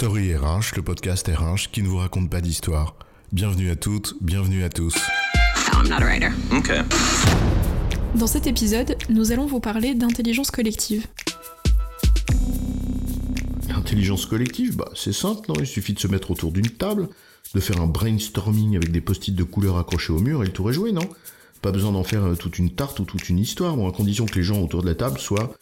[0.00, 2.96] Story RH, le podcast RH qui ne vous raconte pas d'histoire.
[3.32, 4.94] Bienvenue à toutes, bienvenue à tous.
[5.74, 6.30] I'm not a writer.
[6.50, 6.80] Okay.
[8.14, 11.06] Dans cet épisode, nous allons vous parler d'intelligence collective.
[13.68, 15.56] Intelligence collective, bah c'est simple, non?
[15.60, 17.10] Il suffit de se mettre autour d'une table,
[17.54, 20.70] de faire un brainstorming avec des post-it de couleurs accrochés au mur et le tour
[20.70, 21.10] est joué, non?
[21.60, 24.24] Pas besoin d'en faire euh, toute une tarte ou toute une histoire, bon, à condition
[24.24, 25.52] que les gens autour de la table soient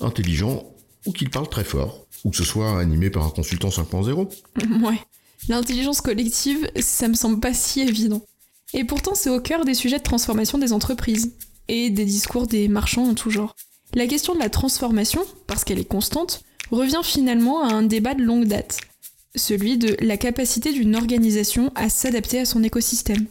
[0.00, 0.64] intelligents
[1.06, 4.28] ou qu'ils parlent très fort, ou que ce soit animé par un consultant 5.0.
[4.84, 4.98] ouais.
[5.48, 8.22] L'intelligence collective, ça me semble pas si évident.
[8.74, 11.32] Et pourtant, c'est au cœur des sujets de transformation des entreprises
[11.68, 13.54] et des discours des marchands en tout genre.
[13.94, 18.22] La question de la transformation, parce qu'elle est constante, revient finalement à un débat de
[18.22, 18.78] longue date,
[19.34, 23.26] celui de la capacité d'une organisation à s'adapter à son écosystème.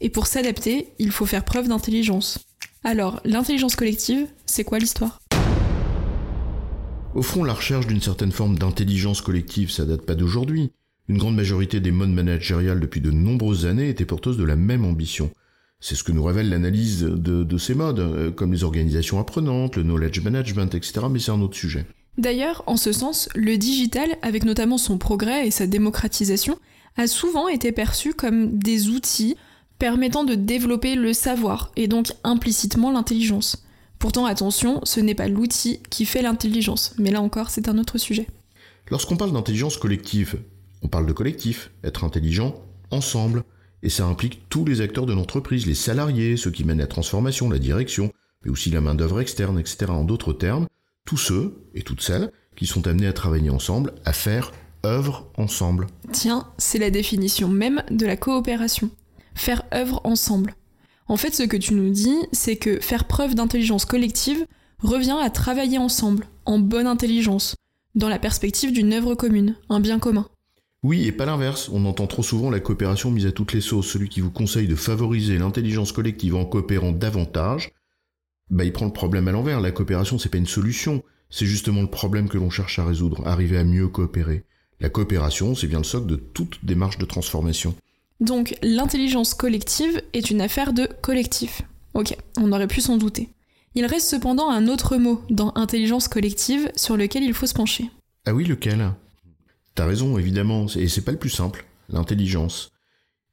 [0.00, 2.38] Et pour s'adapter, il faut faire preuve d'intelligence.
[2.84, 5.20] Alors, l'intelligence collective, c'est quoi l'histoire?
[7.18, 10.70] Au fond, la recherche d'une certaine forme d'intelligence collective, ça date pas d'aujourd'hui.
[11.08, 14.84] Une grande majorité des modes managériales depuis de nombreuses années étaient porteuses de la même
[14.84, 15.32] ambition.
[15.80, 19.82] C'est ce que nous révèle l'analyse de, ces modes, euh, comme les organisations apprenantes, le
[19.82, 21.06] knowledge management, etc.
[21.10, 21.86] Mais c'est un autre sujet.
[22.18, 26.56] D'ailleurs, en ce sens, le digital, avec notamment son progrès et sa démocratisation,
[26.96, 29.34] a souvent été perçu comme des outils
[29.80, 33.64] permettant de développer le savoir et donc implicitement l'intelligence.
[33.98, 37.98] Pourtant, attention, ce n'est pas l'outil qui fait l'intelligence, mais là encore, c'est un autre
[37.98, 38.28] sujet.
[38.90, 40.40] Lorsqu'on parle d'intelligence collective,
[40.82, 42.54] on parle de collectif, être intelligent
[42.90, 43.44] ensemble,
[43.82, 47.50] et ça implique tous les acteurs de l'entreprise, les salariés, ceux qui mènent la transformation,
[47.50, 48.12] la direction,
[48.44, 49.86] mais aussi la main-d'œuvre externe, etc.
[49.88, 50.66] En d'autres termes,
[51.04, 54.52] tous ceux et toutes celles qui sont amenés à travailler ensemble, à faire
[54.84, 55.86] œuvre ensemble.
[56.12, 58.90] Tiens, c'est la définition même de la coopération.
[59.34, 60.54] Faire œuvre ensemble.
[61.08, 64.46] En fait, ce que tu nous dis, c'est que faire preuve d'intelligence collective
[64.80, 67.56] revient à travailler ensemble, en bonne intelligence,
[67.94, 70.28] dans la perspective d'une œuvre commune, un bien commun.
[70.82, 71.70] Oui, et pas l'inverse.
[71.72, 73.90] On entend trop souvent la coopération mise à toutes les sauces.
[73.90, 77.72] Celui qui vous conseille de favoriser l'intelligence collective en coopérant davantage,
[78.50, 79.60] bah il prend le problème à l'envers.
[79.60, 81.02] La coopération, c'est pas une solution.
[81.30, 84.44] C'est justement le problème que l'on cherche à résoudre, arriver à mieux coopérer.
[84.78, 87.74] La coopération, c'est bien le socle de toute démarche de transformation.
[88.20, 91.62] Donc, l'intelligence collective est une affaire de collectif.
[91.94, 93.28] Ok, on aurait pu s'en douter.
[93.74, 97.90] Il reste cependant un autre mot dans intelligence collective sur lequel il faut se pencher.
[98.26, 98.92] Ah oui, lequel?
[99.74, 102.70] T'as raison, évidemment, et c'est pas le plus simple, l'intelligence.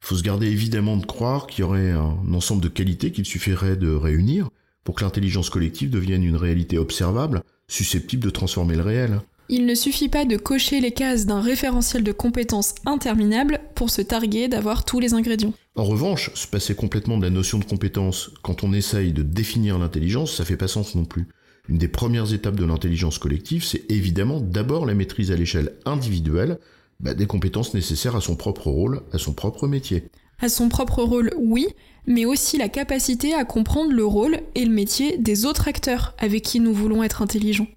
[0.03, 3.25] Il faut se garder évidemment de croire qu'il y aurait un ensemble de qualités qu'il
[3.25, 4.49] suffirait de réunir
[4.83, 9.21] pour que l'intelligence collective devienne une réalité observable, susceptible de transformer le réel.
[9.47, 14.01] Il ne suffit pas de cocher les cases d'un référentiel de compétences interminable pour se
[14.01, 15.53] targuer d'avoir tous les ingrédients.
[15.75, 19.77] En revanche, se passer complètement de la notion de compétence quand on essaye de définir
[19.77, 21.27] l'intelligence, ça fait pas sens non plus.
[21.69, 26.57] Une des premières étapes de l'intelligence collective, c'est évidemment d'abord la maîtrise à l'échelle individuelle
[26.99, 30.05] bah, des compétences nécessaires à son propre rôle, à son propre métier.
[30.39, 31.67] À son propre rôle, oui,
[32.07, 36.43] mais aussi la capacité à comprendre le rôle et le métier des autres acteurs avec
[36.43, 37.67] qui nous voulons être intelligents.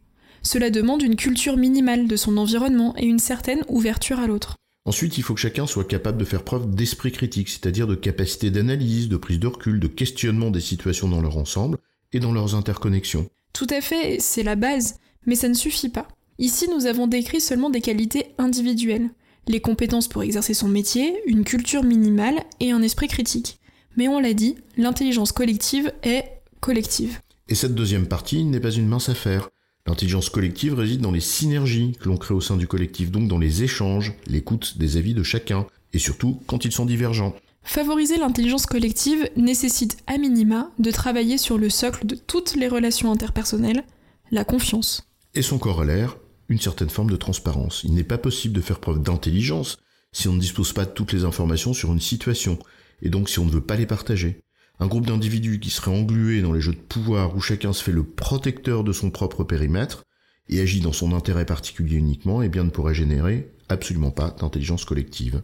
[0.43, 4.57] Cela demande une culture minimale de son environnement et une certaine ouverture à l'autre.
[4.85, 8.51] Ensuite, il faut que chacun soit capable de faire preuve d'esprit critique, c'est-à-dire de capacité
[8.51, 11.79] d'analyse, de prise de recul, de questionnement des situations dans leur ensemble
[12.13, 13.29] et dans leurs interconnexions.
[13.53, 14.97] Tout à fait, c'est la base,
[15.27, 16.09] mais ça ne suffit pas.
[16.39, 19.11] Ici, nous avons décrit seulement des qualités individuelles,
[19.47, 23.59] les compétences pour exercer son métier, une culture minimale et un esprit critique.
[23.97, 26.25] Mais on l'a dit, l'intelligence collective est
[26.61, 27.19] collective.
[27.49, 29.51] Et cette deuxième partie n'est pas une mince affaire.
[29.89, 33.39] L'intelligence collective réside dans les synergies que l'on crée au sein du collectif, donc dans
[33.39, 37.35] les échanges, l'écoute des avis de chacun, et surtout quand ils sont divergents.
[37.63, 43.11] Favoriser l'intelligence collective nécessite à minima de travailler sur le socle de toutes les relations
[43.11, 43.83] interpersonnelles,
[44.31, 45.09] la confiance.
[45.35, 46.19] Et son corollaire,
[46.51, 47.81] une certaine forme de transparence.
[47.83, 49.79] Il n'est pas possible de faire preuve d'intelligence
[50.13, 52.59] si on ne dispose pas de toutes les informations sur une situation,
[53.01, 54.39] et donc si on ne veut pas les partager.
[54.81, 57.93] Un groupe d'individus qui serait englué dans les jeux de pouvoir où chacun se fait
[57.93, 60.05] le protecteur de son propre périmètre
[60.49, 64.85] et agit dans son intérêt particulier uniquement, eh bien ne pourrait générer absolument pas d'intelligence
[64.85, 65.43] collective.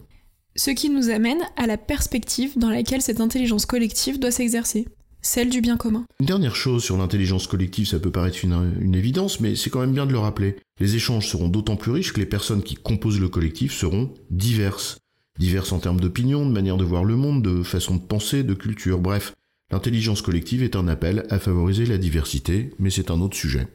[0.55, 4.87] Ce qui nous amène à la perspective dans laquelle cette intelligence collective doit s'exercer,
[5.21, 6.05] celle du bien commun.
[6.21, 9.93] Une dernière chose sur l'intelligence collective, ça peut paraître une, évidence, mais c'est quand même
[9.93, 10.55] bien de le rappeler.
[10.79, 14.97] Les échanges seront d'autant plus riches que les personnes qui composent le collectif seront diverses.
[15.37, 18.53] Diverses en termes d'opinion, de manière de voir le monde, de façon de penser, de
[18.53, 19.33] culture, bref.
[19.71, 23.67] L'intelligence collective est un appel à favoriser la diversité, mais c'est un autre sujet.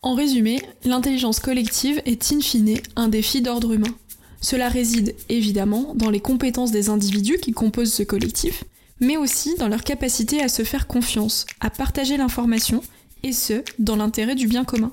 [0.00, 3.94] En résumé, l'intelligence collective est in fine un défi d'ordre humain.
[4.40, 8.64] Cela réside évidemment dans les compétences des individus qui composent ce collectif,
[9.00, 12.82] mais aussi dans leur capacité à se faire confiance, à partager l'information,
[13.24, 14.92] et ce, dans l'intérêt du bien commun.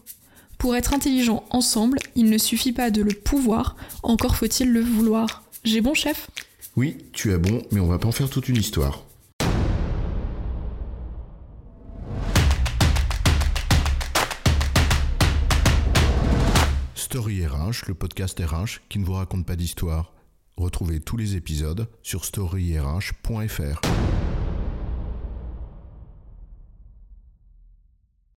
[0.66, 5.44] Pour être intelligent ensemble, il ne suffit pas de le pouvoir, encore faut-il le vouloir.
[5.64, 6.28] J'ai bon, chef?
[6.76, 9.04] Oui, tu as bon, mais on va pas en faire toute une histoire.
[16.96, 20.14] Story RH, le podcast RH qui ne vous raconte pas d'histoire.
[20.58, 23.82] Retrouvez tous les épisodes sur storyrh.fr.